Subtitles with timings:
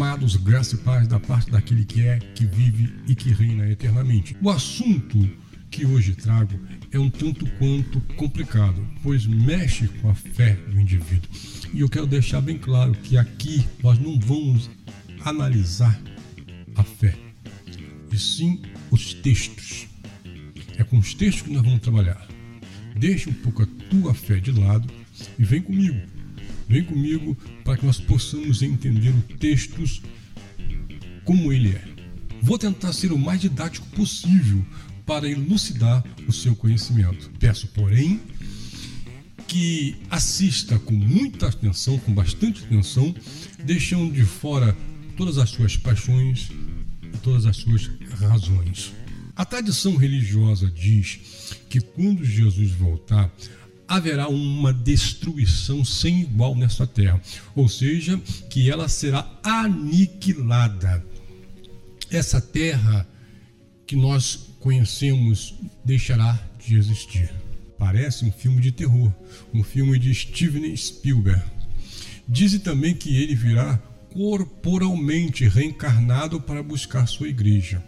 [0.00, 4.34] amados, graça e paz da parte daquele que é, que vive e que reina eternamente.
[4.40, 5.28] O assunto
[5.70, 6.58] que hoje trago
[6.90, 11.28] é um tanto quanto complicado, pois mexe com a fé do indivíduo.
[11.74, 14.70] E eu quero deixar bem claro que aqui nós não vamos
[15.22, 16.00] analisar
[16.76, 17.14] a fé,
[18.10, 19.86] e sim os textos.
[20.78, 22.26] É com os textos que nós vamos trabalhar.
[22.98, 24.90] Deixa um pouco a tua fé de lado
[25.38, 26.00] e vem comigo.
[26.70, 30.00] Vem comigo para que nós possamos entender os textos
[31.24, 31.84] como ele é.
[32.40, 34.64] Vou tentar ser o mais didático possível
[35.04, 37.28] para elucidar o seu conhecimento.
[37.40, 38.20] Peço, porém,
[39.48, 43.12] que assista com muita atenção, com bastante atenção,
[43.64, 44.76] deixando de fora
[45.16, 46.52] todas as suas paixões
[47.02, 47.90] e todas as suas
[48.20, 48.92] razões.
[49.34, 51.18] A tradição religiosa diz
[51.68, 53.28] que quando Jesus voltar,
[53.90, 57.20] haverá uma destruição sem igual nessa terra,
[57.56, 58.16] ou seja,
[58.48, 61.04] que ela será aniquilada.
[62.08, 63.04] Essa terra
[63.84, 67.32] que nós conhecemos deixará de existir.
[67.76, 69.12] Parece um filme de terror,
[69.52, 71.42] um filme de Steven Spielberg.
[72.28, 73.76] Dizem também que ele virá
[74.12, 77.82] corporalmente reencarnado para buscar sua igreja.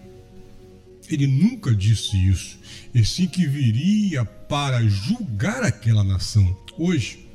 [1.12, 2.58] Ele nunca disse isso,
[2.94, 6.56] e sim que viria para julgar aquela nação.
[6.78, 7.26] Hoje,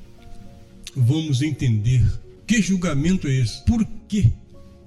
[0.95, 2.03] vamos entender
[2.48, 4.31] que julgamento é esse, por que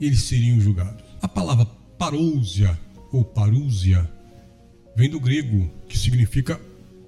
[0.01, 1.05] eles seriam julgados.
[1.23, 2.77] A palavra parousia
[3.13, 4.11] ou parúzia
[4.97, 6.61] vem do grego, que significa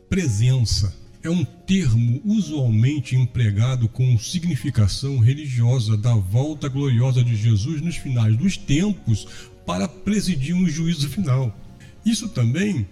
[0.08, 0.94] presença.
[1.22, 8.36] É um termo usualmente empregado com significação religiosa da volta gloriosa de Jesus nos finais
[8.36, 9.27] dos tempos
[9.64, 11.56] para presidir um juízo final.
[12.05, 12.86] Isso também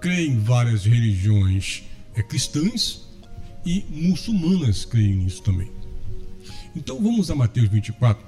[0.00, 1.84] creem várias religiões
[2.14, 3.04] é, cristãs
[3.64, 5.70] e muçulmanas creem nisso também.
[6.76, 8.24] Então vamos a Mateus 24,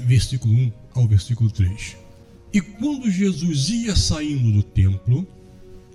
[0.00, 1.96] versículo 1 ao versículo 3.
[2.52, 5.26] E quando Jesus ia saindo do templo,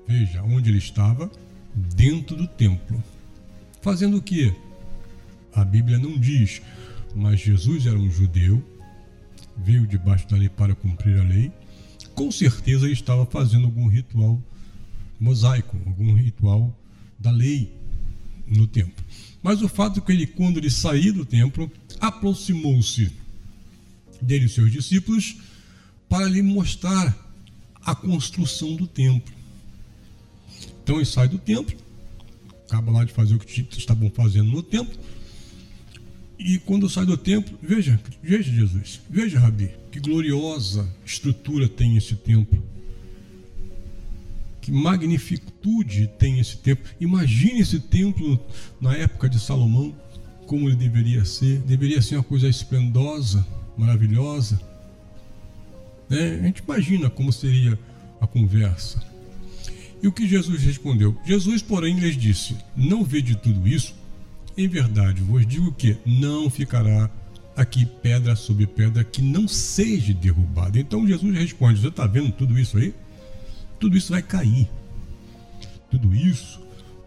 [0.08, 1.32] veja onde ele estava,
[1.74, 3.02] dentro do templo.
[3.82, 4.54] Fazendo o que?
[5.54, 6.62] A Bíblia não diz,
[7.16, 8.64] mas Jesus era um judeu,
[9.58, 11.52] veio debaixo da lei para cumprir a lei.
[12.20, 14.44] Com certeza ele estava fazendo algum ritual
[15.18, 16.78] mosaico, algum ritual
[17.18, 17.72] da lei
[18.46, 19.06] no templo.
[19.42, 23.10] Mas o fato é que ele, quando ele saiu do templo, aproximou-se
[24.22, 25.38] dele e seus discípulos
[26.10, 27.18] para lhe mostrar
[27.86, 29.34] a construção do templo.
[30.84, 31.74] Então ele sai do templo,
[32.68, 35.00] acaba lá de fazer o que estavam fazendo no templo,
[36.40, 42.16] e quando sai do templo, veja, veja Jesus, veja Rabi, que gloriosa estrutura tem esse
[42.16, 42.64] templo.
[44.62, 46.90] Que magnitude tem esse templo.
[47.00, 48.40] Imagine esse templo
[48.80, 49.94] na época de Salomão,
[50.48, 51.60] como ele deveria ser.
[51.60, 53.46] Deveria ser uma coisa esplendosa,
[53.78, 54.60] maravilhosa
[56.10, 56.40] né?
[56.42, 57.78] A gente imagina como seria
[58.20, 59.02] a conversa.
[60.02, 61.16] E o que Jesus respondeu?
[61.26, 63.94] Jesus, porém, lhes disse: Não vede tudo isso?
[64.60, 67.10] Em verdade, vos digo que não ficará
[67.56, 70.78] aqui pedra sobre pedra que não seja derrubada.
[70.78, 72.94] Então Jesus responde: Você está vendo tudo isso aí?
[73.80, 74.70] Tudo isso vai cair.
[75.90, 76.60] Tudo isso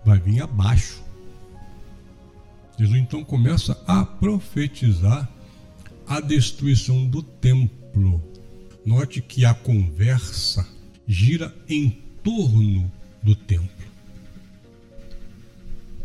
[0.02, 1.02] vai vir abaixo.
[2.78, 5.30] Jesus então começa a profetizar
[6.06, 8.18] a destruição do templo.
[8.82, 10.66] Note que a conversa
[11.06, 11.90] gira em
[12.22, 12.90] torno
[13.22, 13.91] do templo.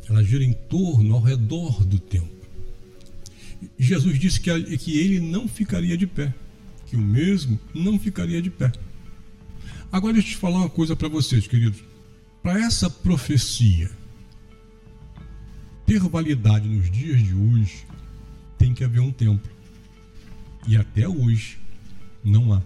[0.09, 2.37] Ela gira em torno, ao redor do templo.
[3.77, 6.33] Jesus disse que, que ele não ficaria de pé,
[6.85, 8.71] que o mesmo não ficaria de pé.
[9.91, 11.83] Agora deixa eu te falar uma coisa para vocês, queridos.
[12.41, 13.89] Para essa profecia
[15.85, 17.85] ter validade nos dias de hoje,
[18.57, 19.49] tem que haver um templo.
[20.67, 21.57] E até hoje
[22.23, 22.61] não há.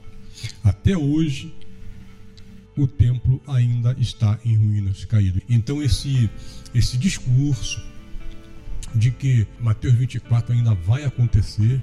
[0.63, 1.53] Até hoje,
[2.77, 5.41] o templo ainda está em ruínas, caído.
[5.49, 6.29] Então, esse,
[6.73, 7.81] esse discurso
[8.95, 11.81] de que Mateus 24 ainda vai acontecer,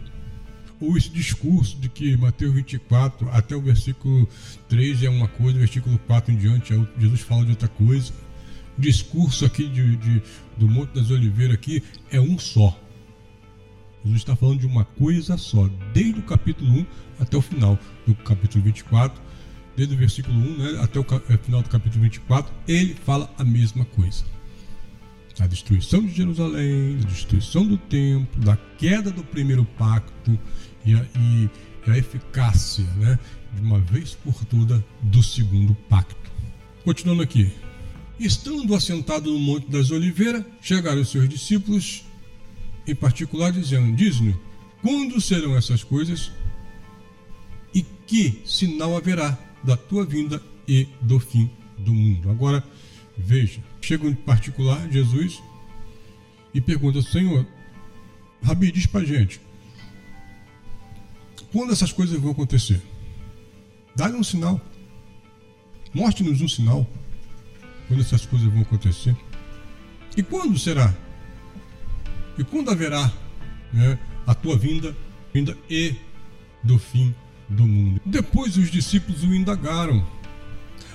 [0.80, 4.28] ou esse discurso de que Mateus 24 até o versículo
[4.68, 8.12] 3 é uma coisa, versículo 4 em diante, é Jesus fala de outra coisa.
[8.76, 10.22] O discurso aqui de, de
[10.56, 12.78] do Monte das Oliveiras aqui é um só.
[14.04, 16.86] Jesus está falando de uma coisa só, desde o capítulo 1
[17.20, 19.20] até o final do capítulo 24,
[19.78, 23.44] desde o versículo 1 né, até o é, final do capítulo 24, ele fala a
[23.44, 24.24] mesma coisa.
[25.38, 30.36] A destruição de Jerusalém, a destruição do templo, da queda do primeiro pacto
[30.84, 31.48] e a, e
[31.88, 33.16] a eficácia, né,
[33.54, 36.28] de uma vez por toda, do segundo pacto.
[36.84, 37.52] Continuando aqui.
[38.18, 42.02] Estando assentado no Monte das Oliveiras, chegaram os seus discípulos
[42.84, 44.34] em particular dizendo: Diz-nos,
[44.82, 46.32] quando serão essas coisas
[48.08, 52.30] que sinal haverá da tua vinda e do fim do mundo.
[52.30, 52.62] Agora,
[53.16, 55.42] veja, chega em particular Jesus
[56.52, 57.46] e pergunta: Senhor,
[58.42, 59.40] Rabi, diz pra gente,
[61.52, 62.82] quando essas coisas vão acontecer?
[63.96, 64.60] Dá-lhe um sinal.
[65.92, 66.86] Mostre-nos um sinal
[67.88, 69.16] quando essas coisas vão acontecer.
[70.16, 70.94] E quando será?
[72.38, 73.10] E quando haverá
[73.72, 74.96] né, a tua vinda,
[75.32, 75.96] vinda e
[76.62, 77.14] do fim
[77.48, 78.00] do mundo?
[78.04, 80.06] Depois os discípulos o indagaram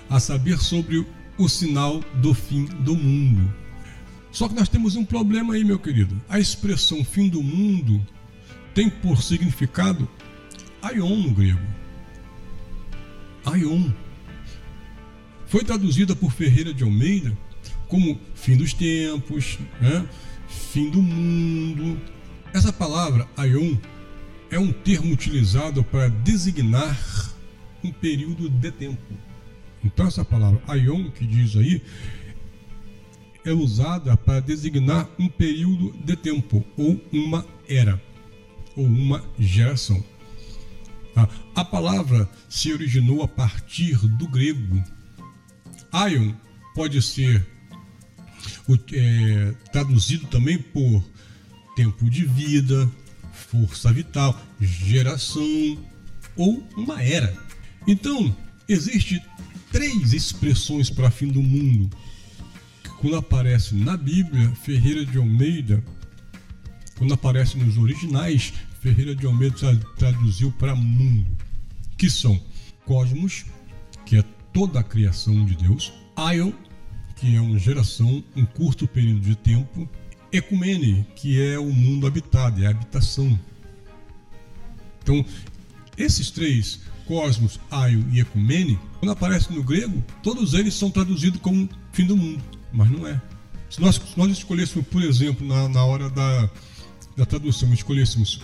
[0.09, 1.05] a saber sobre
[1.37, 3.53] o sinal do fim do mundo.
[4.31, 6.19] Só que nós temos um problema aí, meu querido.
[6.27, 8.05] A expressão fim do mundo
[8.73, 10.09] tem por significado
[10.81, 11.61] aion no grego.
[13.45, 13.91] Aion.
[15.45, 17.37] Foi traduzida por Ferreira de Almeida
[17.87, 20.07] como fim dos tempos, né?
[20.47, 22.01] fim do mundo.
[22.51, 23.75] Essa palavra aion
[24.53, 26.95] é um termo utilizado para designar
[27.83, 29.01] um período de tempo.
[29.83, 31.81] Então essa palavra aion que diz aí
[33.43, 37.99] é usada para designar um período de tempo ou uma era
[38.77, 40.03] ou uma geração.
[41.15, 41.27] Tá?
[41.55, 44.83] A palavra se originou a partir do grego.
[45.91, 46.31] Aion
[46.75, 47.45] pode ser
[48.93, 51.03] é, traduzido também por
[51.75, 52.89] tempo de vida,
[53.33, 55.77] força vital, geração
[56.35, 57.35] ou uma era.
[57.85, 58.35] Então,
[58.67, 59.21] existe
[59.71, 61.89] três expressões para fim do mundo.
[63.01, 65.83] Quando aparece na Bíblia, Ferreira de Almeida,
[66.97, 71.27] quando aparece nos originais, Ferreira de Almeida traduziu para mundo,
[71.97, 72.39] que são
[72.85, 73.45] cosmos,
[74.05, 76.51] que é toda a criação de Deus, Aion,
[77.15, 79.89] que é uma geração, um curto período de tempo,
[80.33, 83.39] Ecumene, que é o mundo habitado, é a habitação.
[85.01, 85.23] Então,
[85.95, 91.69] esses três cosmos, aio e ecumene, quando aparece no grego, todos eles são traduzidos como
[91.91, 93.21] fim do mundo, mas não é.
[93.69, 96.49] Se nós, se nós escolhêssemos, por exemplo, na, na hora da,
[97.15, 98.41] da tradução, escolhêssemos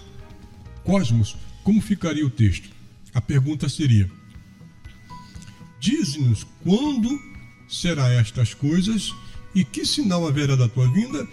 [0.84, 2.70] cosmos, como ficaria o texto?
[3.14, 4.10] A pergunta seria:
[5.80, 7.20] Diz-nos quando
[7.68, 9.14] será estas coisas
[9.54, 11.28] e que sinal haverá da tua vinda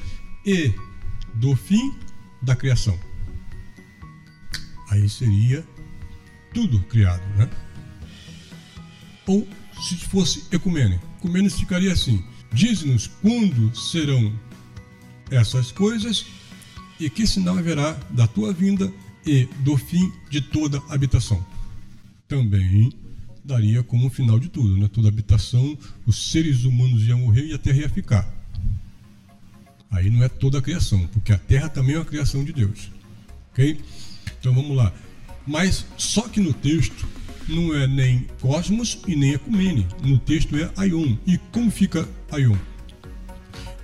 [0.46, 0.72] e
[1.34, 1.93] do fim
[2.40, 2.98] da criação.
[4.88, 5.66] Aí seria
[6.54, 7.50] tudo criado, né?
[9.26, 9.46] Ou
[9.82, 14.32] se fosse ecumene, ecumene ficaria assim: diz-nos quando serão
[15.31, 16.25] essas coisas
[17.00, 18.93] e que sinal haverá da tua vinda
[19.26, 21.44] e do fim de toda habitação.
[22.28, 22.93] Também
[23.44, 24.88] daria como final de tudo, né?
[24.88, 25.76] Toda habitação,
[26.06, 28.35] os seres humanos iam morrer e a terra ia ficar.
[29.90, 32.90] Aí não é toda a criação, porque a terra também é uma criação de Deus.
[33.52, 33.80] Ok?
[34.38, 34.92] Então vamos lá.
[35.46, 37.06] Mas só que no texto
[37.48, 39.86] não é nem cosmos e nem ecumene.
[40.02, 41.16] No texto é aion.
[41.26, 42.56] E como fica aion?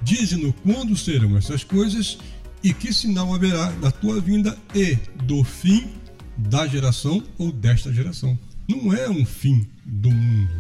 [0.02, 2.19] Diz-no quando serão essas coisas
[2.62, 5.88] e que sinal haverá da tua vinda e do fim
[6.37, 8.38] da geração ou desta geração.
[8.69, 10.56] Não é um fim do mundo.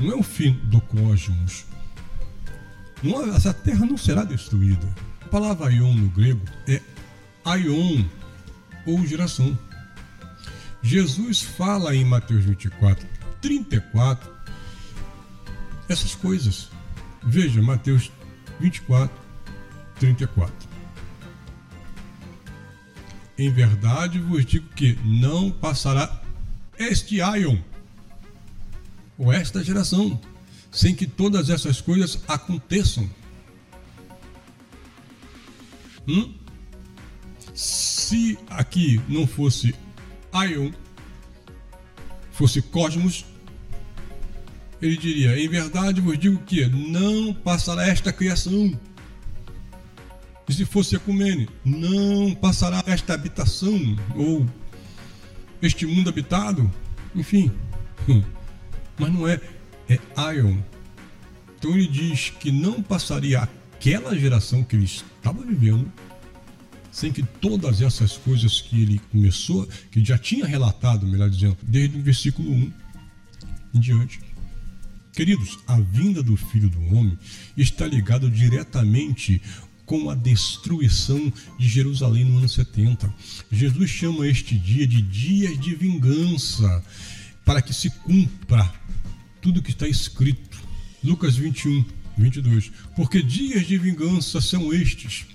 [0.00, 1.64] Não é um fim do cosmos.
[3.34, 4.88] Essa terra não será destruída.
[5.24, 6.80] A palavra aion no grego é
[7.44, 8.04] aion
[8.86, 9.56] ou geração.
[10.82, 13.06] Jesus fala em Mateus 24,
[13.40, 14.30] 34,
[15.88, 16.70] essas coisas.
[17.22, 18.10] Veja, Mateus
[18.60, 19.16] 24,
[20.00, 20.68] 34.
[23.36, 26.20] Em verdade vos digo que não passará
[26.78, 27.58] este aion,
[29.16, 30.20] ou esta geração,
[30.78, 33.10] sem que todas essas coisas aconteçam.
[36.06, 36.32] Hum?
[37.52, 39.74] Se aqui não fosse
[40.32, 40.70] Aion
[42.30, 43.24] fosse cosmos,
[44.80, 48.78] ele diria: Em verdade vos digo que não passará esta criação.
[50.48, 54.46] E se fosse Ecumene, não passará esta habitação, ou
[55.60, 56.70] este mundo habitado,
[57.16, 57.50] enfim.
[58.96, 59.40] Mas não é,
[59.88, 60.58] é Aion.
[61.58, 65.90] Então ele diz que não passaria aquela geração que ele estava vivendo
[66.90, 71.96] sem que todas essas coisas que ele começou, que já tinha relatado, melhor dizendo, desde
[71.96, 72.72] o versículo 1
[73.74, 74.20] em diante.
[75.12, 77.16] Queridos, a vinda do Filho do Homem
[77.56, 79.40] está ligada diretamente
[79.86, 83.12] com a destruição de Jerusalém no ano 70.
[83.50, 86.84] Jesus chama este dia de dias de vingança,
[87.44, 88.70] para que se cumpra
[89.40, 90.58] tudo que está escrito.
[91.02, 91.84] Lucas 21,
[92.16, 92.70] 22.
[92.96, 95.26] Porque dias de vingança são estes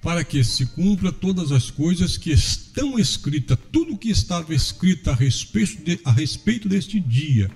[0.00, 5.14] para que se cumpra todas as coisas que estão escritas, tudo que estava escrito a
[5.14, 7.50] respeito, de, a respeito deste dia,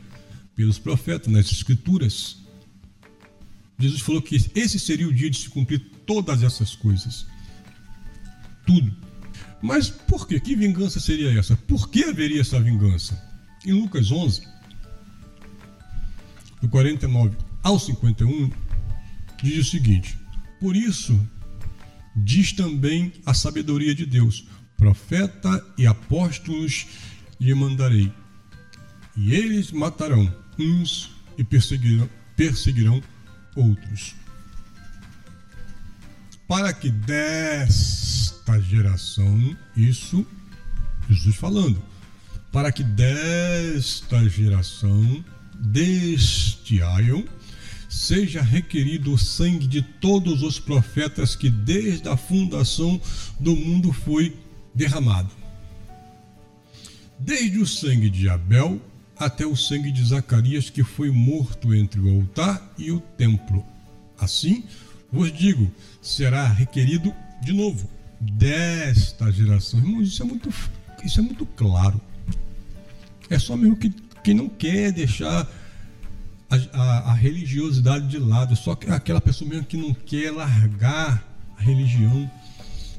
[0.55, 2.39] pelos profetas nas Escrituras.
[3.79, 7.27] Jesus falou que esse seria o dia de se cumprir todas essas coisas.
[8.67, 8.95] Tudo.
[9.61, 10.41] Mas por quê?
[10.41, 11.57] Que vingança seria essa?
[11.57, 13.21] Por que haveria essa vingança?
[13.65, 14.43] Em Lucas 11,
[16.63, 18.51] do 49 ao 51,
[19.43, 20.17] diz o seguinte:
[20.61, 21.21] Por isso
[22.17, 24.47] diz também a sabedoria de Deus:
[24.79, 26.87] profeta e apóstolos
[27.41, 28.11] lhe mandarei,
[29.17, 33.03] e eles matarão uns e perseguirão, perseguirão
[33.57, 34.15] outros.
[36.47, 40.27] Para que desta geração, isso
[41.09, 41.83] Jesus falando,
[42.53, 45.25] para que desta geração
[46.73, 47.25] destiaiam
[47.89, 52.99] seja requerido o sangue de todos os profetas que desde a fundação
[53.39, 54.35] do mundo foi
[54.75, 55.31] derramado.
[57.19, 58.81] Desde o sangue de Abel
[59.15, 63.63] até o sangue de Zacarias, que foi morto entre o altar e o templo.
[64.19, 64.65] Assim,
[65.13, 67.89] vos digo, será requerido de novo
[68.19, 69.79] desta geração.
[69.81, 70.49] Irmãos, isso é muito,
[71.05, 72.01] isso é muito claro.
[73.29, 73.93] É só mesmo que
[74.25, 75.47] quem não quer deixar
[76.53, 81.27] a, a, a, religiosidade de lado, só que aquela pessoa mesmo que não quer largar
[81.57, 82.31] a religião,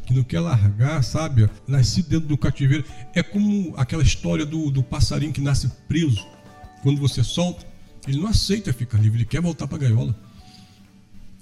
[0.07, 1.47] que não quer largar, sabe?
[1.67, 2.83] Nascido dentro do cativeiro.
[3.13, 6.25] É como aquela história do, do passarinho que nasce preso.
[6.81, 7.65] Quando você solta,
[8.07, 10.19] ele não aceita ficar livre, ele quer voltar para a gaiola.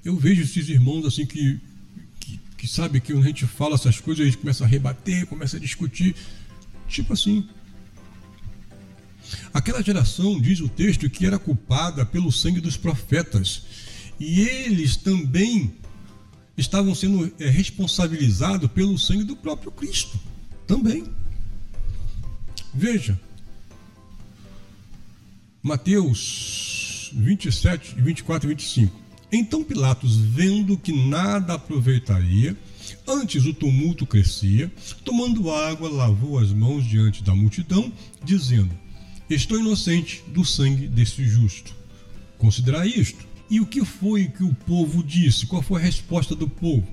[0.03, 1.59] Eu vejo esses irmãos assim que,
[2.19, 5.25] que, que sabe que quando a gente fala essas coisas, a gente começa a rebater,
[5.27, 6.13] começa a discutir.
[6.87, 7.47] Tipo assim,
[9.53, 13.63] Aquela geração, diz o texto, que era culpada pelo sangue dos profetas.
[14.19, 15.73] E eles também
[16.57, 20.19] estavam sendo é, responsabilizados pelo sangue do próprio Cristo.
[20.67, 21.05] Também.
[22.73, 23.19] Veja.
[25.63, 29.01] Mateus 27, 24 e 25.
[29.31, 32.55] Então Pilatos, vendo que nada aproveitaria,
[33.07, 34.71] antes o tumulto crescia,
[35.05, 37.91] tomando água, lavou as mãos diante da multidão,
[38.23, 38.80] dizendo:
[39.35, 41.73] Estou inocente do sangue desse justo.
[42.37, 43.25] Considerar isto.
[43.49, 45.45] E o que foi que o povo disse?
[45.45, 46.87] Qual foi a resposta do povo?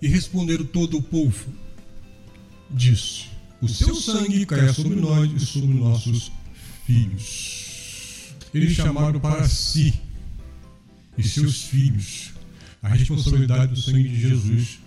[0.00, 1.52] E responderam todo o povo:
[2.70, 3.26] Disse:
[3.60, 6.32] O seu sangue caia sobre nós e sobre nossos
[6.86, 8.34] filhos.
[8.52, 9.94] Eles chamaram para si
[11.16, 12.32] e seus filhos
[12.82, 14.78] a responsabilidade do sangue de Jesus.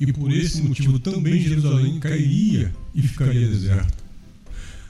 [0.00, 4.01] E por esse motivo também Jerusalém cairia e ficaria deserta.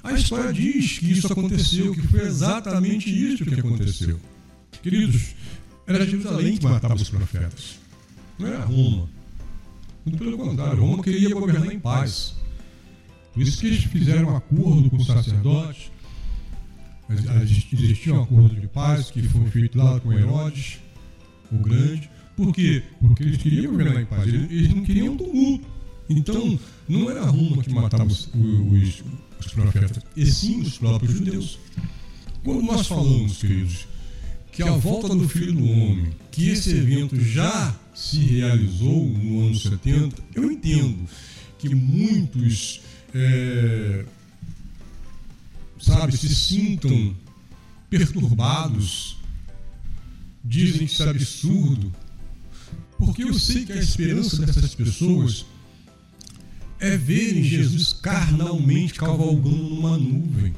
[0.03, 4.19] A história diz que isso aconteceu, que foi exatamente isso que aconteceu.
[4.83, 5.35] Queridos,
[5.87, 7.79] era Jerusalém que matava os profetas,
[8.39, 9.09] não era Roma.
[10.05, 12.35] Muito pelo contrário, Roma queria governar em paz.
[13.33, 15.93] Por isso que eles fizeram um acordo com os sacerdotes.
[17.73, 20.81] Existia um acordo de paz que foi feito lá com Herodes,
[21.51, 22.11] o Grande.
[22.37, 22.83] Por quê?
[23.01, 24.27] Porque eles queriam governar em paz.
[24.27, 25.67] Eles não queriam tumulto.
[26.09, 29.03] Então, não era Roma que matava os, os,
[29.47, 31.59] os profetas, e sim os próprios judeus.
[32.45, 33.87] Quando nós falamos, queridos,
[34.51, 39.55] que a volta do Filho do Homem, que esse evento já se realizou no ano
[39.55, 41.09] 70, eu entendo
[41.59, 42.81] que muitos,
[43.15, 44.05] é,
[45.81, 47.17] sabe, se sintam
[47.89, 49.17] perturbados,
[50.45, 51.93] dizem que isso é absurdo,
[52.99, 55.47] porque eu sei que a esperança dessas pessoas
[56.83, 60.53] é verem Jesus carnalmente cavalgando numa nuvem,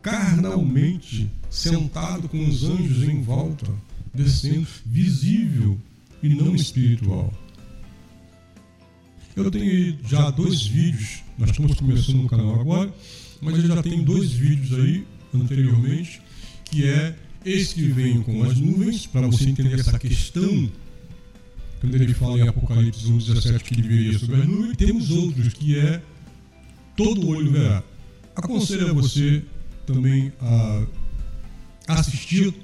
[0.00, 3.66] carnalmente sentado com os anjos em volta,
[4.14, 5.76] descendo, visível
[6.22, 7.32] e não espiritual.
[9.34, 12.94] Eu tenho já dois vídeos, nós estamos começando no canal agora,
[13.42, 15.04] mas eu já tenho dois vídeos aí
[15.34, 16.22] anteriormente,
[16.66, 20.70] que é esse que vem com as nuvens, para você entender essa questão
[21.84, 25.52] quando ele fala em Apocalipse 1, 17 que ele viria sobre a nuvem, temos outros
[25.52, 26.00] que é
[26.96, 27.82] todo olho verá.
[28.34, 29.42] Aconselho a você
[29.84, 30.86] também a
[31.88, 32.54] assistir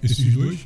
[0.00, 0.60] esses dois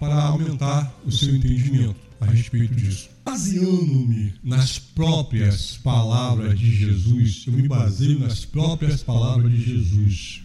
[0.00, 3.10] para aumentar o seu entendimento a respeito disso.
[3.22, 10.42] Baseando-me nas próprias palavras de Jesus, eu me baseio nas próprias palavras de Jesus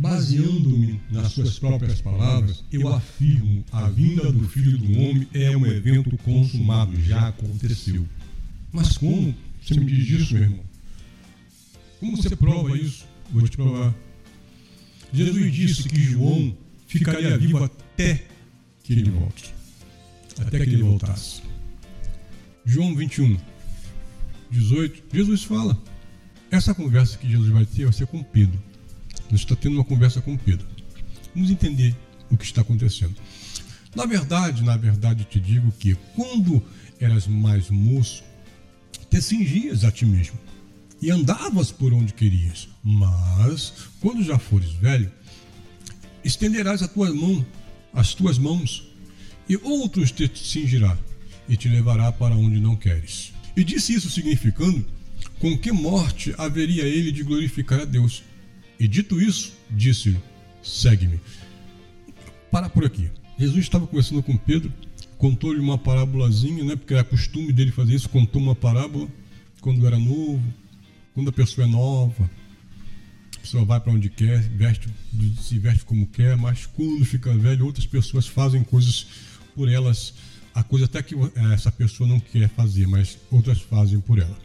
[0.00, 5.66] Baseando-me nas suas próprias palavras, eu afirmo: a vinda do Filho do Homem é um
[5.66, 8.08] evento consumado, já aconteceu.
[8.72, 10.64] Mas como você me diz isso, meu irmão?
[11.98, 13.04] Como você prova isso?
[13.30, 13.94] Vou te provar.
[15.12, 18.24] Jesus disse que João ficaria vivo até
[18.82, 19.52] que ele volte.
[20.38, 21.42] até que ele voltasse.
[22.64, 23.36] João 21,
[24.50, 25.78] 18, Jesus fala.
[26.50, 28.69] Essa conversa que Jesus vai ter vai ser com Pedro.
[29.30, 30.66] Jesus está tendo uma conversa com Pedro.
[31.34, 31.94] Vamos entender
[32.30, 33.14] o que está acontecendo.
[33.94, 36.62] Na verdade, na verdade, te digo que quando
[36.98, 38.24] eras mais moço,
[39.08, 40.38] te cingias a ti mesmo
[41.00, 42.68] e andavas por onde querias.
[42.82, 45.10] Mas, quando já fores velho,
[46.24, 47.44] estenderás a tua mão,
[47.92, 48.88] as tuas mãos,
[49.48, 50.96] e outros te cingirá
[51.48, 53.32] e te levará para onde não queres.
[53.56, 54.86] E disse isso significando
[55.38, 58.22] com que morte haveria ele de glorificar a Deus.
[58.80, 60.18] E dito isso, disse-lhe:
[60.62, 61.20] Segue-me.
[62.50, 63.10] Para por aqui.
[63.38, 64.72] Jesus estava conversando com Pedro,
[65.18, 66.76] contou-lhe uma parábolazinha, né?
[66.76, 69.06] Porque era costume dele fazer isso, contou uma parábola
[69.60, 70.42] quando era novo,
[71.14, 72.30] quando a pessoa é nova,
[73.36, 74.88] a pessoa vai para onde quer, veste,
[75.42, 79.06] se veste como quer, mas quando fica velho, outras pessoas fazem coisas
[79.54, 80.14] por elas,
[80.54, 84.38] a coisa até que eh, essa pessoa não quer fazer, mas outras fazem por ela.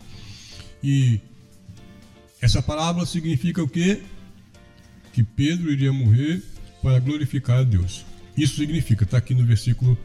[0.84, 1.22] E
[2.42, 4.01] essa parábola significa o quê?
[5.15, 6.43] Que Pedro iria morrer
[6.81, 8.05] para glorificar a Deus.
[8.36, 9.98] Isso significa, está aqui no versículo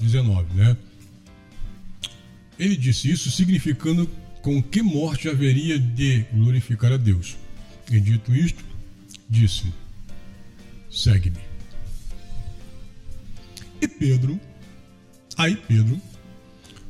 [0.00, 0.74] 19, né?
[2.58, 4.08] Ele disse isso significando
[4.40, 7.36] com que morte haveria de glorificar a Deus.
[7.90, 8.64] E dito isto,
[9.28, 9.66] disse:
[10.90, 11.36] Segue-me.
[13.82, 14.40] E Pedro,
[15.36, 16.00] aí Pedro,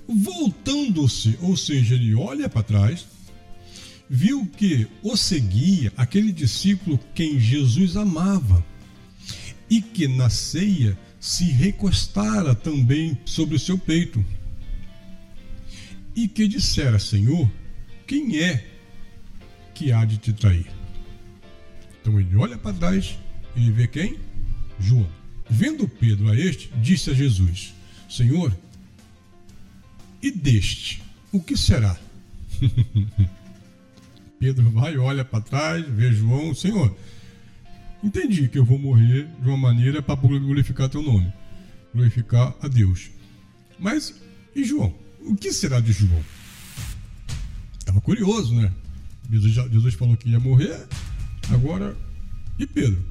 [0.07, 3.09] voltando-se, ou seja, ele olha para trás,
[4.09, 8.65] viu que o seguia aquele discípulo quem Jesus amava
[9.69, 14.25] e que na ceia se recostara também sobre o seu peito
[16.15, 17.51] e que dissera: Senhor,
[18.07, 18.65] quem é
[19.75, 20.67] que há de te trair?
[22.01, 23.19] Então ele olha para trás
[23.55, 24.17] e vê quem?
[24.79, 25.09] João.
[25.49, 27.75] Vendo Pedro a este, disse a Jesus:
[28.09, 28.57] Senhor,
[30.23, 31.99] e deste, o que será?
[34.39, 36.97] Pedro vai, olha para trás, vê João, Senhor,
[38.03, 41.33] entendi que eu vou morrer de uma maneira para glorificar teu nome,
[41.95, 43.11] glorificar a Deus.
[43.79, 44.15] Mas
[44.55, 44.95] e João?
[45.27, 46.25] o que será de João?
[47.79, 48.73] Estava curioso, né?
[49.31, 50.87] Jesus, Jesus falou que ia morrer,
[51.51, 51.97] agora.
[52.59, 53.05] E Pedro?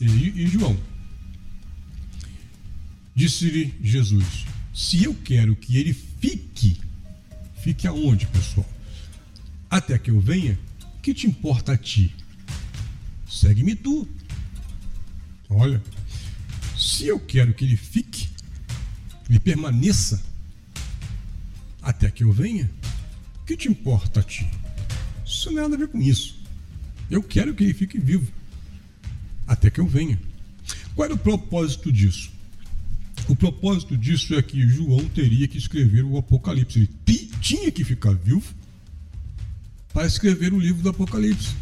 [0.00, 0.78] E, e João?
[3.14, 6.80] Disse-lhe Jesus: Se eu quero que ele fique,
[7.62, 8.68] fique aonde, pessoal?
[9.70, 10.58] Até que eu venha,
[11.02, 12.14] que te importa a ti?
[13.28, 14.08] Segue-me tu.
[15.50, 15.82] Olha,
[16.76, 18.28] se eu quero que ele fique,
[19.28, 20.22] e permaneça
[21.82, 22.70] até que eu venha,
[23.46, 24.48] que te importa a ti?
[25.24, 26.38] Isso não tem nada a ver com isso.
[27.10, 28.30] Eu quero que ele fique vivo
[29.46, 30.18] até que eu venha.
[30.94, 32.30] Qual era o propósito disso?
[33.28, 36.88] O propósito disso é que João teria que escrever o Apocalipse.
[37.06, 38.54] Ele tinha que ficar vivo
[39.92, 41.54] para escrever o livro do Apocalipse.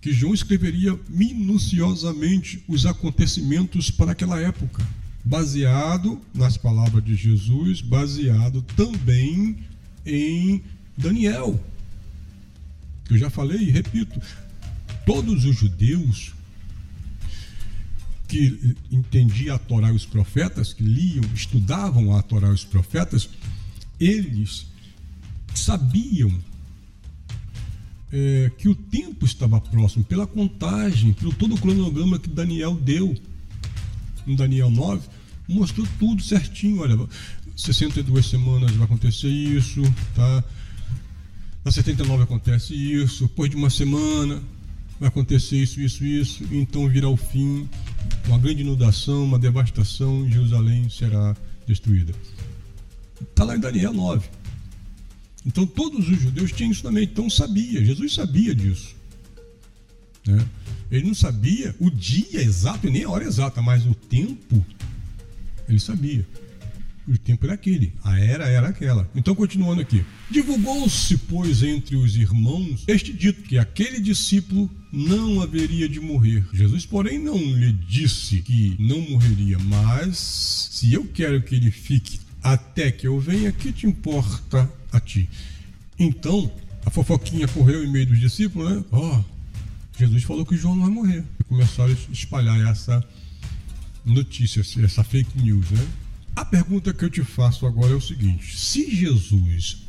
[0.00, 4.84] Que João escreveria minuciosamente os acontecimentos para aquela época
[5.24, 9.58] baseado nas palavras de Jesus, baseado também
[10.04, 10.62] em
[10.96, 11.62] Daniel.
[13.04, 14.20] Que eu já falei e repito,
[15.06, 16.32] todos os judeus
[18.26, 23.28] que entendiam a Torá e os profetas, que liam, estudavam a Torá e os profetas,
[24.00, 24.66] eles
[25.54, 26.32] sabiam
[28.12, 33.14] é, que o tempo estava próximo, pela contagem, pelo todo o cronograma que Daniel deu
[34.26, 35.08] no Daniel 9,
[35.48, 36.82] mostrou tudo certinho.
[36.82, 36.98] Olha,
[37.56, 39.82] 62 semanas vai acontecer isso,
[40.14, 40.44] tá?
[41.64, 44.42] Na 79 acontece isso, depois de uma semana
[44.98, 47.68] vai acontecer isso, isso, isso, então virá o fim,
[48.26, 52.12] uma grande inundação, uma devastação, Jerusalém será destruída.
[53.20, 54.28] Está lá em Daniel 9.
[55.44, 58.94] Então todos os judeus tinham isso também, então sabia, Jesus sabia disso.
[60.26, 60.44] Né?
[60.90, 64.64] Ele não sabia o dia exato e nem a hora exata, mas o tempo
[65.68, 66.26] ele sabia.
[67.08, 69.10] O tempo era aquele, a era era aquela.
[69.14, 70.04] Então, continuando aqui.
[70.30, 76.44] Divulgou-se, pois, entre os irmãos este dito que aquele discípulo não haveria de morrer.
[76.52, 80.16] Jesus, porém, não lhe disse que não morreria, mas
[80.70, 85.28] se eu quero que ele fique até que eu venha, que te importa a ti?
[85.98, 86.50] Então,
[86.84, 88.84] a fofoquinha correu em meio dos discípulos, né?
[88.90, 89.24] Ó, oh,
[89.98, 91.24] Jesus falou que João não vai morrer.
[91.38, 93.04] E começaram a espalhar essa
[94.04, 95.86] notícia, essa fake news, né?
[96.34, 99.84] A pergunta que eu te faço agora é o seguinte: se Jesus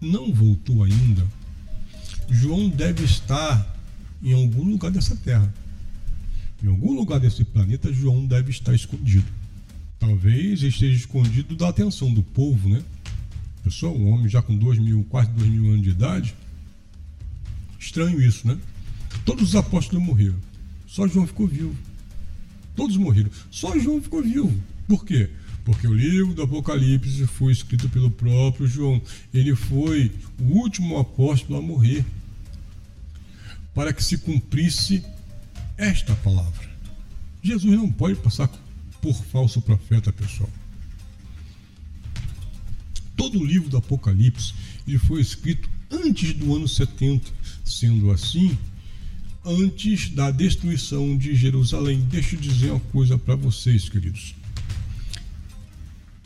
[0.00, 1.26] não voltou ainda,
[2.30, 3.76] João deve estar
[4.22, 5.52] em algum lugar dessa terra.
[6.62, 9.26] Em algum lugar desse planeta, João deve estar escondido.
[9.98, 12.82] Talvez esteja escondido da atenção do povo, né?
[13.64, 16.34] Pessoal, um homem já com dois mil, quase dois mil anos de idade.
[17.78, 18.58] Estranho isso, né?
[19.24, 20.36] Todos os apóstolos morreram.
[20.86, 21.74] Só João ficou vivo.
[22.74, 23.30] Todos morreram.
[23.50, 24.54] Só João ficou vivo.
[24.86, 25.30] Por quê?
[25.64, 29.02] Porque o livro do Apocalipse foi escrito pelo próprio João.
[29.34, 32.04] Ele foi o último apóstolo a morrer.
[33.74, 35.02] Para que se cumprisse
[35.76, 36.68] esta palavra.
[37.42, 38.48] Jesus não pode passar
[39.06, 40.50] por falso profeta, pessoal.
[43.16, 44.52] Todo o livro do Apocalipse
[44.86, 47.30] ele foi escrito antes do ano 70.
[47.64, 48.56] Sendo assim,
[49.44, 52.00] antes da destruição de Jerusalém.
[52.10, 54.34] Deixa eu dizer uma coisa para vocês, queridos.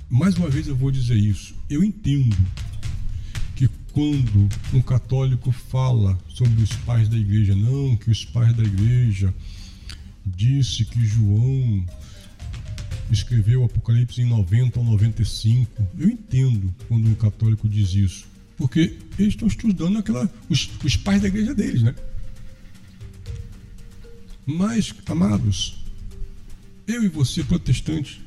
[0.09, 1.55] Mais uma vez eu vou dizer isso.
[1.69, 2.37] Eu entendo
[3.57, 8.63] que quando um católico fala sobre os pais da igreja, não, que os pais da
[8.63, 9.35] igreja
[10.27, 11.85] disse que João
[13.15, 15.89] escreveu o Apocalipse em 90 ou 95.
[15.99, 21.23] Eu entendo quando um católico diz isso, porque eles estão estudando aquela, os, os pais
[21.23, 21.95] da igreja deles, né?
[24.47, 25.85] Mas, amados,
[26.87, 28.21] eu e você, protestantes,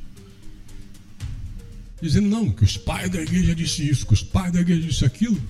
[2.01, 5.05] dizendo não, que os pais da igreja disse isso, que os pais da igreja disse
[5.05, 5.41] aquilo,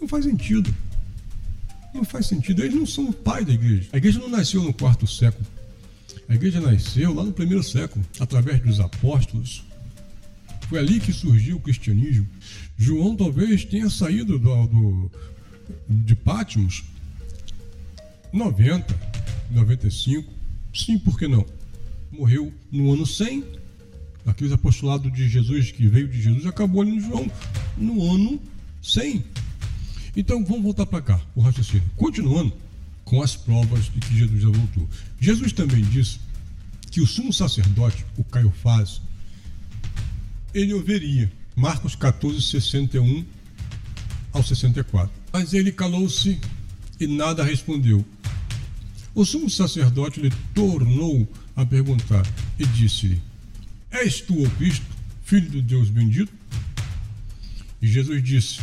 [0.00, 0.74] não faz sentido.
[1.94, 2.62] Não faz sentido.
[2.62, 3.88] Eles não são pais da igreja.
[3.92, 5.46] A igreja não nasceu no quarto século.
[6.28, 9.64] A igreja nasceu lá no primeiro século, através dos apóstolos.
[10.68, 12.28] Foi ali que surgiu o cristianismo.
[12.76, 15.10] João talvez tenha saído do, do
[15.88, 16.84] de Pátimos
[18.30, 18.94] 90,
[19.50, 20.30] 95.
[20.74, 21.46] Sim, por que não?
[22.12, 23.42] Morreu no ano 100.
[24.26, 27.30] Aqueles apostolados de Jesus que veio de Jesus acabou ali no João
[27.78, 28.38] no ano
[28.82, 29.24] 100.
[30.14, 31.88] Então vamos voltar para cá, o raciocínio.
[31.96, 32.52] Continuando
[33.08, 34.86] com as provas de que Jesus já voltou.
[35.18, 36.20] Jesus também disse
[36.90, 39.00] que o sumo sacerdote, o Caio Faz,
[40.52, 41.32] ele ouviria.
[41.56, 43.24] Marcos 14, 61
[44.30, 45.10] ao 64.
[45.32, 46.38] Mas ele calou-se
[47.00, 48.04] e nada respondeu.
[49.14, 52.26] O sumo sacerdote lhe tornou a perguntar
[52.58, 53.22] e disse-lhe:
[53.90, 54.84] És tu o Cristo,
[55.24, 56.32] filho do Deus bendito?
[57.80, 58.60] E Jesus disse: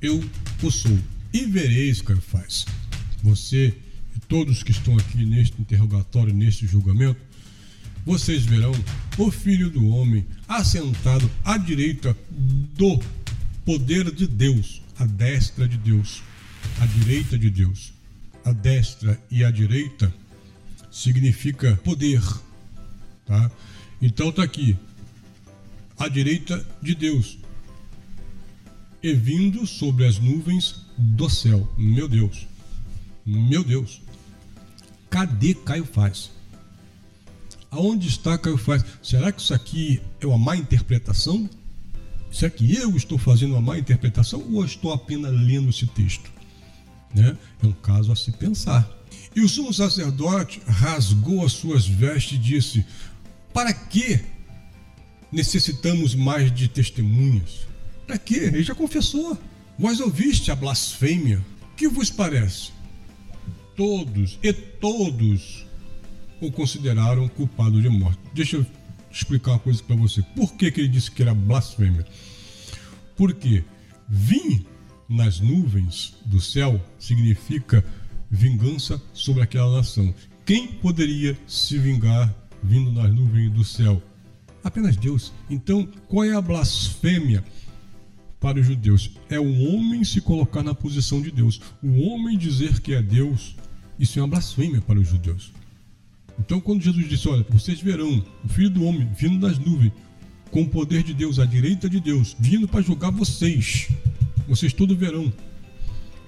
[0.00, 0.22] Eu
[0.62, 0.96] o sou.
[1.32, 2.66] E vereis, Caifás,
[3.22, 3.74] você
[4.16, 7.20] e todos que estão aqui neste interrogatório, neste julgamento,
[8.04, 8.72] vocês verão
[9.16, 13.00] o Filho do Homem assentado à direita do
[13.64, 16.22] poder de Deus, à destra de Deus,
[16.80, 17.92] à direita de Deus
[18.44, 20.12] a destra e a direita
[20.90, 22.22] significa poder,
[23.26, 23.50] tá?
[24.00, 24.76] Então está aqui
[25.98, 27.38] a direita de Deus
[29.02, 31.72] e vindo sobre as nuvens do céu.
[31.78, 32.46] Meu Deus,
[33.24, 34.02] meu Deus,
[35.10, 36.30] cadê Caio Faz?
[37.70, 38.84] Aonde está Caio Faz?
[39.02, 41.48] Será que isso aqui é uma má interpretação?
[42.30, 46.30] Será que eu estou fazendo uma má interpretação ou estou apenas lendo esse texto?
[47.14, 47.36] Né?
[47.62, 48.88] É um caso a se pensar.
[49.34, 52.86] E o sumo sacerdote rasgou as suas vestes e disse:
[53.52, 54.20] Para que
[55.30, 57.66] necessitamos mais de testemunhas?
[58.06, 58.50] Para quê?
[58.52, 59.38] Ele já confessou.
[59.78, 61.44] Vós ouviste a blasfêmia.
[61.76, 62.72] Que vos parece?
[63.76, 65.66] Todos e todos
[66.40, 68.18] o consideraram culpado de morte.
[68.34, 68.66] Deixa eu
[69.10, 70.22] explicar uma coisa para você.
[70.34, 72.06] Por que, que ele disse que era blasfêmia?
[73.16, 73.64] Porque
[74.08, 74.64] vim
[75.08, 77.84] nas nuvens do céu significa
[78.30, 80.14] vingança sobre aquela nação.
[80.44, 84.02] Quem poderia se vingar vindo nas nuvens do céu?
[84.64, 85.32] Apenas Deus.
[85.50, 87.44] Então, qual é a blasfêmia
[88.40, 89.10] para os judeus?
[89.28, 91.60] É o homem se colocar na posição de Deus.
[91.82, 93.56] O homem dizer que é Deus,
[94.02, 95.52] isso é uma blasfêmia para os judeus.
[96.38, 99.92] Então, quando Jesus disse: Olha, vocês verão o filho do homem vindo nas nuvens,
[100.50, 103.88] com o poder de Deus, à direita de Deus, vindo para julgar vocês
[104.46, 105.32] vocês tudo verão.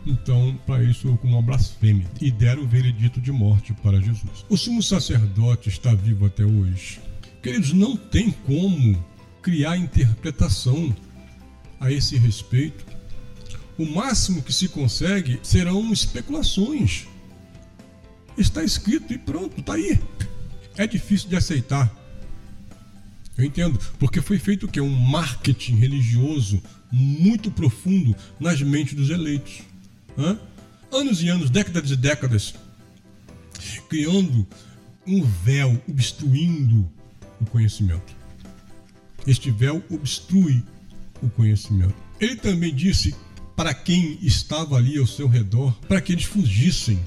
[0.06, 2.06] Então, para isso, como uma blasfêmia.
[2.20, 4.44] E deram o veredito de morte para Jesus.
[4.48, 7.00] O sumo sacerdote está vivo até hoje.
[7.42, 9.02] Queridos, não tem como
[9.42, 10.94] criar interpretação
[11.80, 12.84] a esse respeito.
[13.78, 17.06] O máximo que se consegue serão especulações.
[18.36, 19.98] Está escrito e pronto, está aí.
[20.76, 21.92] É difícil de aceitar.
[23.36, 24.80] Eu entendo, porque foi feito o quê?
[24.80, 29.62] Um marketing religioso muito profundo nas mentes dos eleitos.
[30.16, 30.38] Hã?
[30.92, 32.54] Anos e anos, décadas e décadas,
[33.88, 34.46] criando
[35.06, 36.88] um véu obstruindo
[37.40, 38.14] o conhecimento.
[39.26, 40.62] Este véu obstrui
[41.20, 41.94] o conhecimento.
[42.20, 43.14] Ele também disse
[43.56, 46.98] para quem estava ali ao seu redor, para que eles fugissem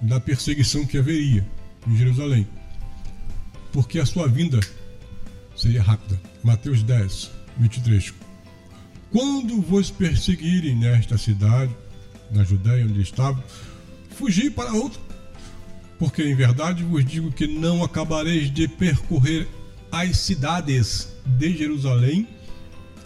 [0.00, 1.46] da perseguição que haveria
[1.86, 2.46] em Jerusalém,
[3.72, 4.60] porque a sua vinda
[5.56, 6.20] seria rápida.
[6.42, 8.14] Mateus 10, 23.
[9.10, 11.74] Quando vos perseguirem nesta cidade,
[12.30, 13.42] na Judéia onde estavam,
[14.10, 15.00] fugi para outra,
[15.98, 19.48] porque em verdade vos digo que não acabareis de percorrer
[19.90, 22.26] as cidades de Jerusalém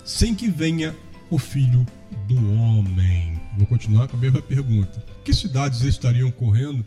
[0.04, 0.94] sem que venha
[1.30, 1.86] o Filho
[2.28, 3.33] do Homem.
[3.56, 5.04] Vou continuar com a mesma pergunta.
[5.24, 6.84] Que cidades estariam correndo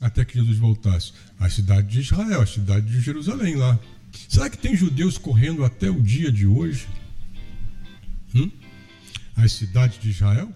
[0.00, 1.12] até que Jesus voltasse?
[1.38, 3.78] A cidade de Israel, a cidade de Jerusalém lá.
[4.28, 6.86] Será que tem judeus correndo até o dia de hoje?
[8.34, 8.50] Hum?
[9.36, 10.52] As cidades de Israel?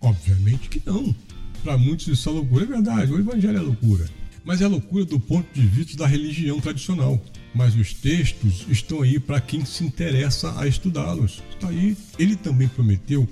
[0.00, 1.14] Obviamente que não.
[1.62, 3.12] Para muitos isso é loucura, é verdade.
[3.12, 4.08] O evangelho é loucura.
[4.44, 7.22] Mas é loucura do ponto de vista da religião tradicional
[7.54, 11.40] mas os textos estão aí para quem se interessa a estudá-los.
[11.50, 11.96] Está aí.
[12.18, 13.28] Ele também prometeu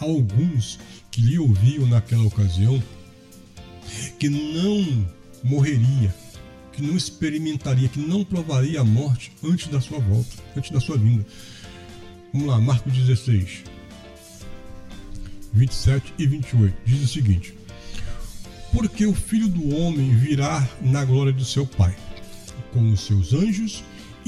[0.00, 0.78] alguns
[1.10, 2.82] que lhe ouviam naquela ocasião
[4.18, 5.06] que não
[5.42, 6.14] morreria,
[6.72, 10.96] que não experimentaria, que não provaria a morte antes da sua volta, antes da sua
[10.96, 11.24] vinda.
[12.32, 13.64] Vamos lá, Marcos 16,
[15.52, 16.76] 27 e 28.
[16.84, 17.54] Diz o seguinte:
[18.72, 21.96] Porque o filho do homem virá na glória do seu Pai
[22.72, 23.82] com os seus anjos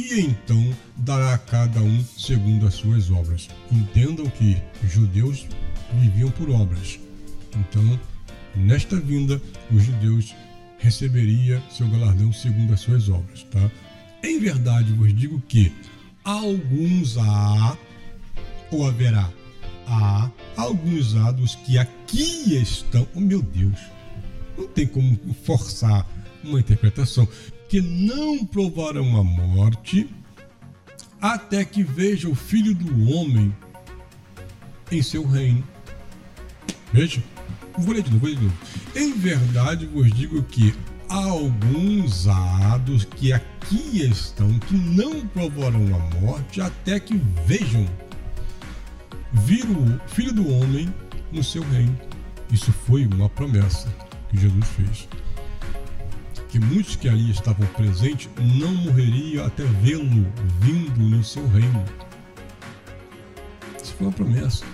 [0.09, 3.49] e então dará a cada um segundo as suas obras.
[3.71, 5.47] Entendam que judeus
[5.95, 6.99] viviam por obras.
[7.55, 7.99] Então,
[8.55, 10.35] nesta vinda, os judeus
[10.79, 13.71] receberia seu galardão segundo as suas obras, tá?
[14.23, 15.73] Em verdade vos digo que
[16.25, 17.77] alguns há
[18.71, 19.31] ou haverá
[19.87, 23.79] há alguns há dos que aqui estão, oh meu Deus,
[24.57, 26.07] não tem como forçar
[26.45, 27.29] uma interpretação
[27.71, 30.11] que não provarão a morte
[31.23, 33.55] até que veja o Filho do Homem
[34.91, 35.63] em seu reino.
[36.93, 37.23] Veja,
[37.79, 38.57] vou ler de novo, vou ler de novo.
[38.97, 40.75] Em verdade vos digo que
[41.09, 47.89] há alguns hados que aqui estão que não provarão a morte até que vejam
[49.33, 50.93] vir o Filho do Homem
[51.31, 51.97] no seu reino.
[52.51, 53.89] Isso foi uma promessa
[54.29, 55.09] que Jesus fez
[56.51, 60.27] que muitos que ali estavam presentes não morreriam até vê-lo
[60.61, 61.85] vindo no seu reino.
[63.83, 64.65] Isso foi uma promessa.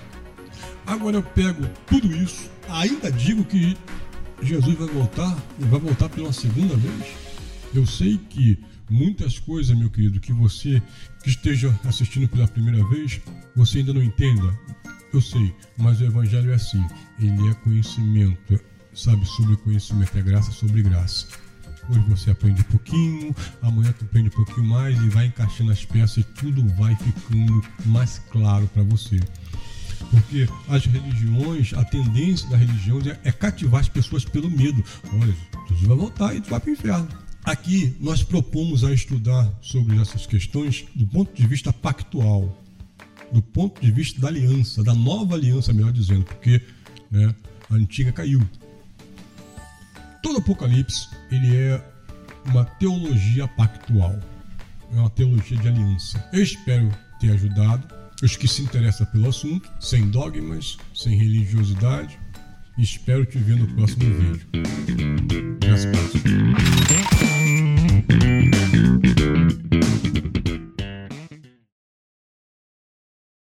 [0.87, 3.77] Agora eu pego tudo isso, ainda digo que
[4.43, 7.17] Jesus vai voltar, e vai voltar pela segunda vez.
[7.75, 8.59] Eu sei que
[8.89, 10.81] muitas coisas, meu querido, que você
[11.23, 13.21] que esteja assistindo pela primeira vez,
[13.55, 14.59] você ainda não entenda.
[15.13, 16.85] Eu sei, mas o evangelho é assim,
[17.19, 18.61] ele é conhecimento,
[18.95, 21.27] sabe, sobre conhecimento, é graça sobre graça.
[21.89, 25.85] Hoje você aprende um pouquinho, amanhã tu aprende um pouquinho mais e vai encaixando as
[25.85, 29.21] peças e tudo vai ficando mais claro para você.
[30.11, 34.83] Porque as religiões, a tendência da religião é, é cativar as pessoas pelo medo.
[35.13, 35.35] Olha,
[35.69, 37.09] Jesus vai voltar e tu vai para o inferno.
[37.45, 42.61] Aqui nós propomos a estudar sobre essas questões do ponto de vista pactual,
[43.33, 46.61] do ponto de vista da aliança, da nova aliança, melhor dizendo, porque
[47.11, 47.33] né,
[47.71, 48.43] a antiga caiu.
[50.27, 51.81] Todo Apocalipse ele é
[52.47, 54.19] uma teologia pactual,
[54.93, 56.29] é uma teologia de aliança.
[56.33, 57.87] Eu espero ter ajudado
[58.21, 62.19] os que se interessam pelo assunto, sem dogmas, sem religiosidade.
[62.77, 64.49] Espero te ver no próximo vídeo.
[65.59, 66.27] Até a próxima.